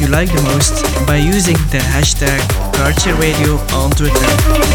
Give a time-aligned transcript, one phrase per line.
[0.00, 2.40] You like the most by using the hashtag
[2.74, 4.69] Cartier Radio on Twitter.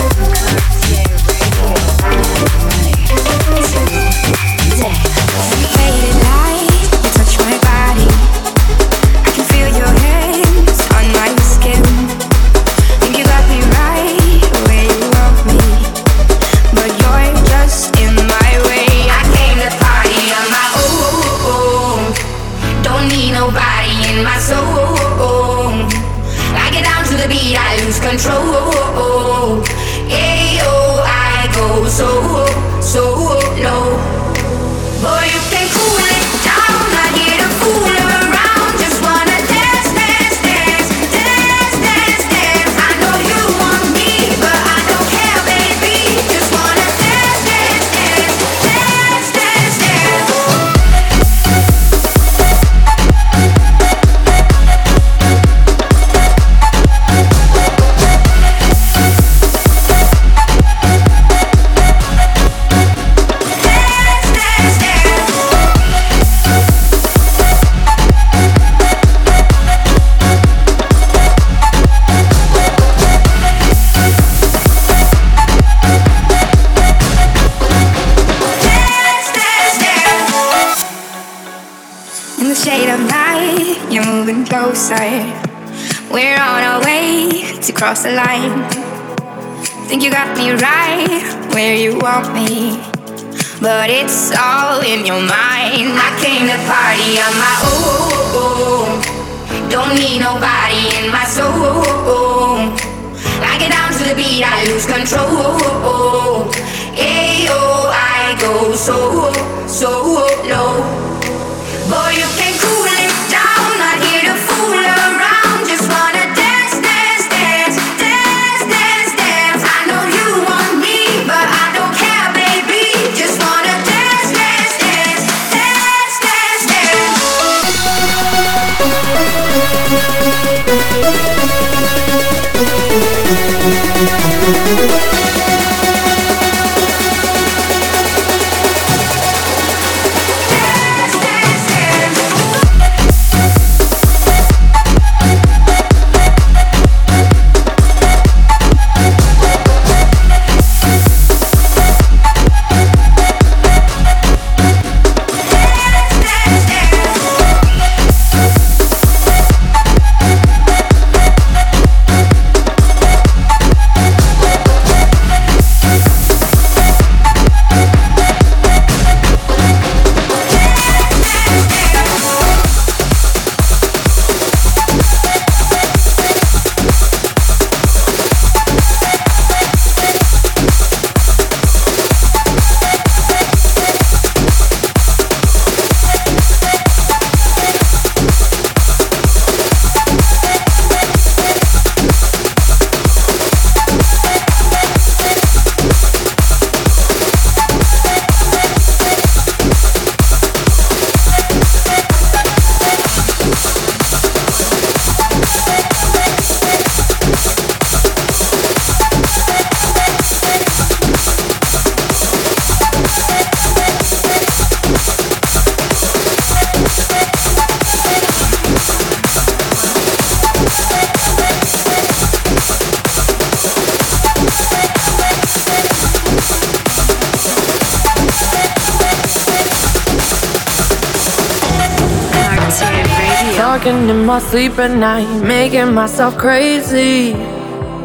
[233.86, 237.34] Talking in my sleep at night, making myself crazy.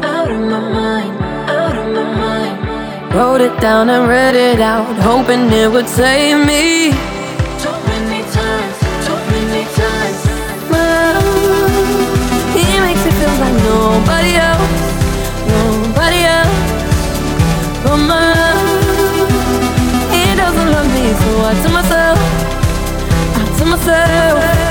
[0.03, 1.13] Out of my mind,
[1.49, 3.15] out of my mind.
[3.15, 6.91] Wrote it down and read it out, hoping it would save me.
[7.57, 8.75] So many times,
[9.07, 10.19] so many times.
[10.69, 11.17] But
[12.53, 14.85] he makes it feel like nobody else,
[15.49, 16.61] nobody else.
[17.81, 18.69] But my love,
[20.13, 22.19] he doesn't love me, so I tell myself,
[23.33, 24.70] I tell myself.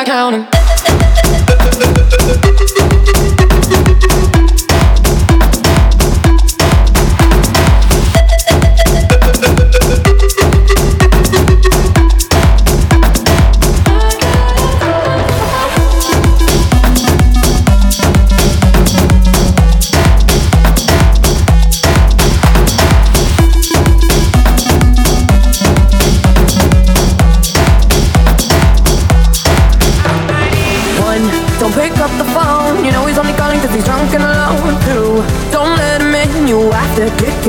[0.00, 0.59] I'm counting.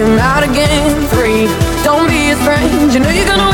[0.01, 1.07] him out again.
[1.09, 1.45] Three,
[1.83, 2.93] don't be a stranger.
[2.93, 3.50] You know you're gonna.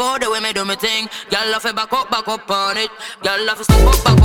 [0.00, 1.08] all the way me do me thing.
[1.30, 2.90] Girl, I fi back up, back up on it.
[3.22, 4.17] Girl, I fi step up, back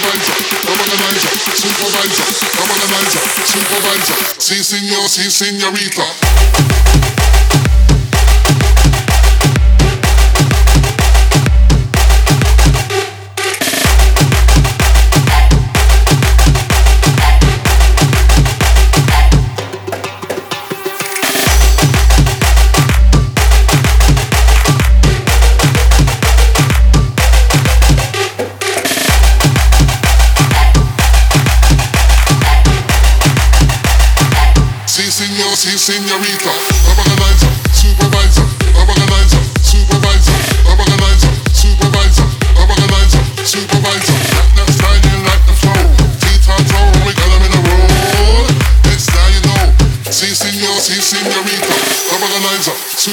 [0.00, 0.34] supervisor,
[0.66, 2.26] harmonizer, supervisor,
[2.58, 4.34] harmonizer, supervisor.
[4.38, 6.04] Sí, señor, sí, señorita.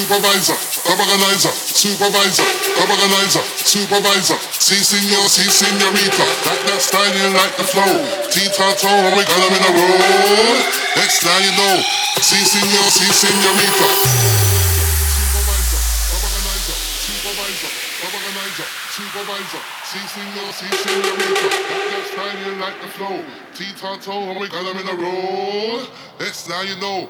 [0.07, 0.55] Supervisor,
[0.87, 2.45] organizer, supervisor,
[2.79, 4.37] organizer, supervisor.
[4.57, 6.23] Sí señor, sí señorita.
[6.45, 7.91] That, that's sliding like the flow.
[8.31, 8.79] T-top
[9.15, 10.55] we got them in a roll.
[10.95, 11.83] Next now you know.
[12.23, 13.87] Sí, señor, sí, señorita.
[15.11, 15.81] Supervisor,
[16.15, 19.77] organizer, supervisor, organizer, supervisor.
[19.91, 21.47] sí, señor, sí, señorita.
[21.91, 23.23] That's sliding like the flow.
[23.55, 25.87] T-Tonto, and we got them in a roll.
[26.17, 27.09] That's now you know.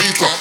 [0.00, 0.33] señor,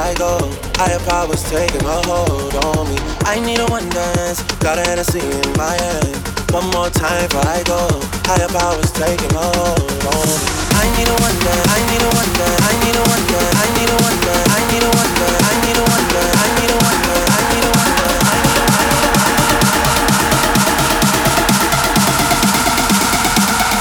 [0.00, 0.40] I go.
[0.80, 2.96] Higher powers taking a hold on me.
[3.28, 6.16] I need a one dance, got a Hennessy in my hand.
[6.56, 7.84] One more time before I go.
[8.24, 10.36] Higher powers taking a hold on me.
[10.80, 13.60] I need a one dance, I need a one dance, I need a one dance,
[13.60, 16.40] I need a one dance, I need a one dance, I need a one dance,
[16.40, 18.24] I need a one dance.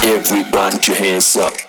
[0.03, 1.68] Everybody, put your hands up.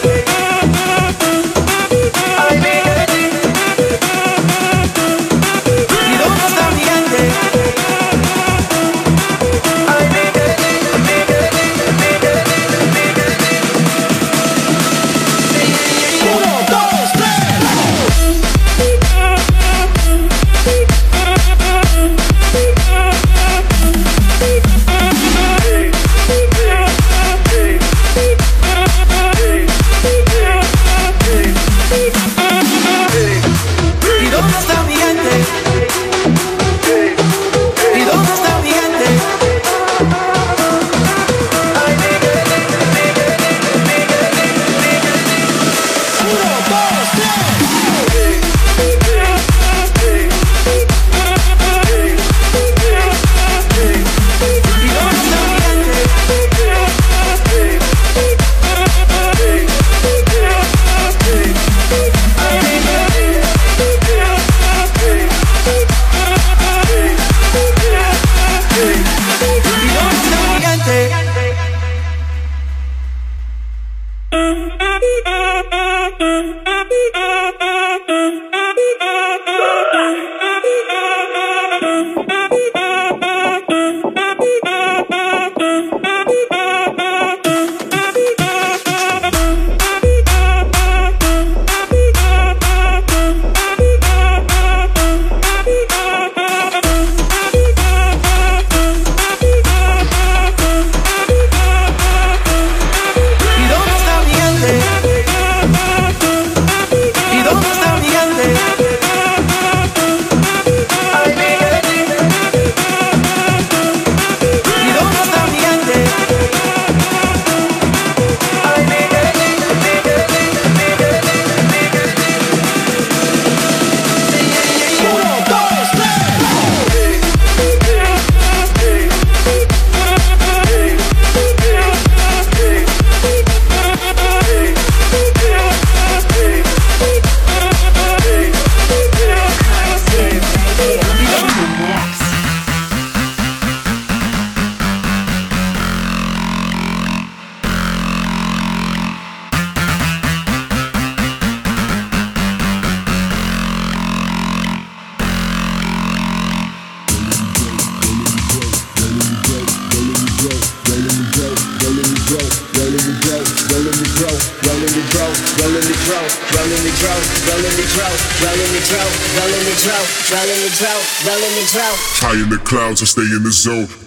[172.71, 174.00] Clouds, I stay in the zone.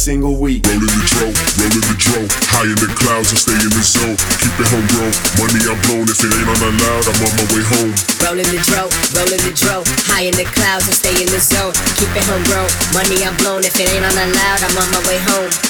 [0.00, 0.64] Single week.
[0.64, 2.20] Rolling the dro, rolling the dro.
[2.48, 4.16] High in the clouds, I stay in the zone.
[4.40, 5.12] Keep it homegrown.
[5.36, 6.08] Money I'm blown.
[6.08, 7.92] If it ain't on the loud, I'm on my way home.
[8.24, 11.76] Rolling the dro, rolling the dro, high in the clouds and stay in the zone.
[12.00, 13.60] Keep it homegrown, money I'm blown.
[13.60, 15.69] If it ain't on the loud, I'm on my way home.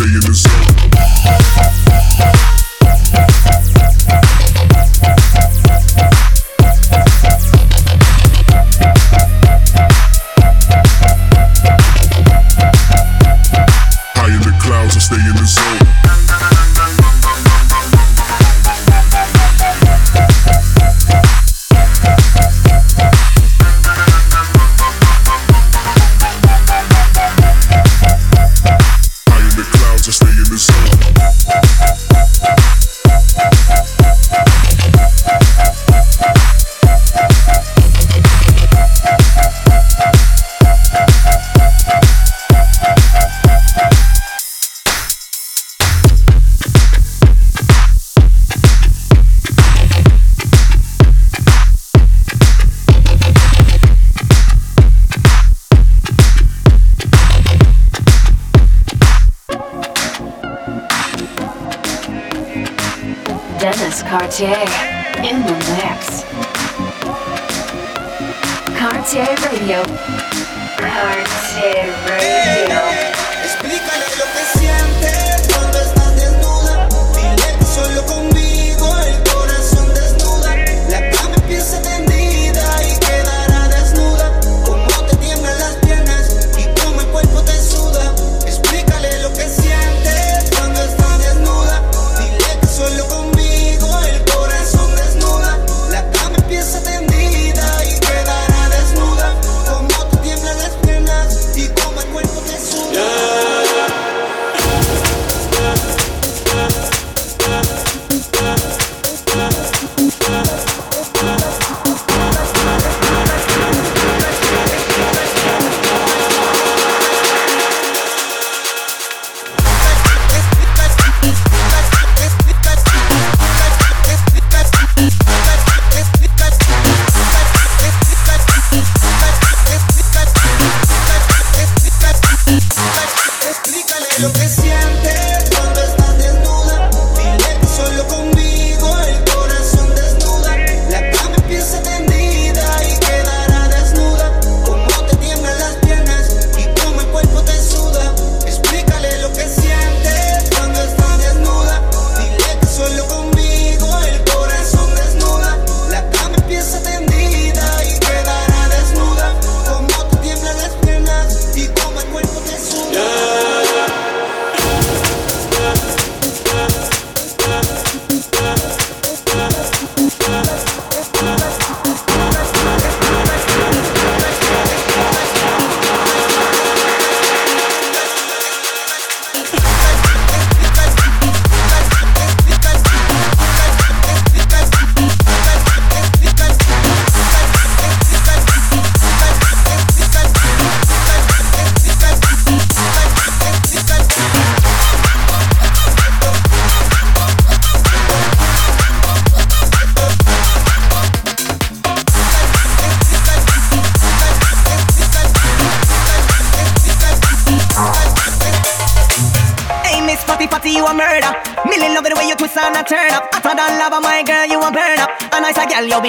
[0.00, 0.59] stay in the zone.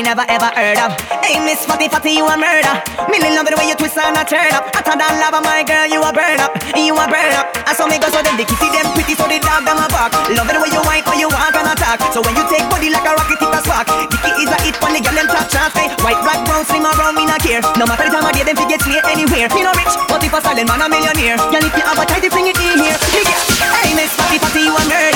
[0.01, 0.97] Never ever heard of.
[1.21, 2.73] Hey, Miss Fatty Fatty, you a murder.
[3.09, 4.69] Million love the way you twist and a turn up.
[4.73, 6.57] I Hotter than lava, my girl, you a burn up.
[6.73, 7.53] You a burn up.
[7.69, 9.87] I saw me go so them the kitty them pretty, so the dog them a
[9.93, 10.09] bark.
[10.33, 12.01] Love it the way you whine or you walk and attack.
[12.11, 13.87] So when you take body like a rocket, it a spark.
[14.09, 15.75] Dicky is a hit when the girl them top chance.
[15.77, 15.85] Eh.
[15.85, 17.61] Hey, white, black, brown, slim or brown, me not care.
[17.77, 19.47] No matter the time I get them, get slay anywhere.
[19.53, 21.37] Me no rich, but if a silent man a millionaire.
[21.37, 22.97] Girl, if you have a tight, bring it in here.
[23.85, 25.10] Hey, Miss Fatty Fatty, you a murder.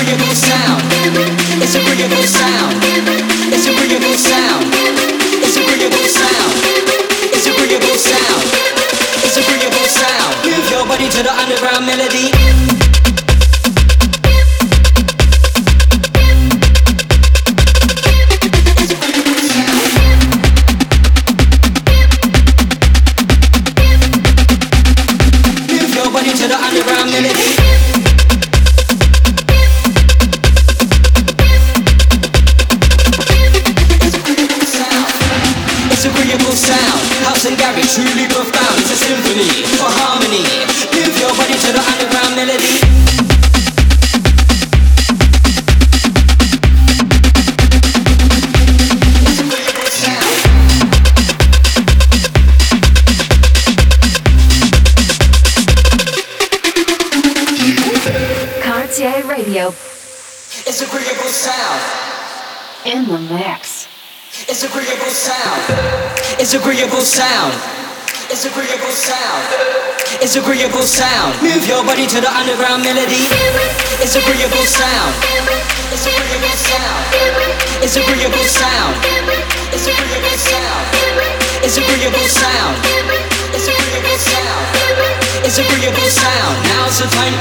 [0.00, 0.82] It's a agreeable sound.
[1.60, 2.74] It's a agreeable sound.
[3.52, 4.49] It's a agreeable sound.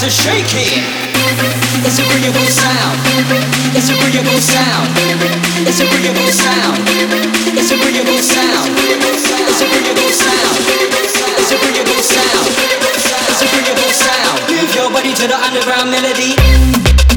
[0.09, 0.81] To shake it.
[1.85, 2.97] It's a agreeable sound.
[3.77, 4.89] It's a agreeable sound.
[5.69, 6.81] It's a agreeable sound.
[7.53, 8.73] It's a agreeable sound.
[8.73, 10.57] It's a agreeable sound.
[11.37, 12.49] It's a agreeable sound.
[13.29, 14.39] It's a agreeable sound.
[14.49, 17.08] Move your body to the underground melody.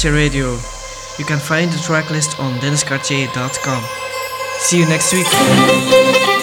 [0.00, 0.52] Cartier Radio.
[1.18, 3.84] You can find the track list on DennisCartier.com.
[4.60, 6.39] See you next week.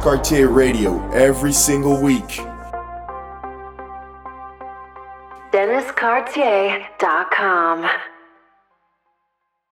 [0.00, 2.40] Cartier Radio every single week.
[5.52, 6.89] Dennis Cartier.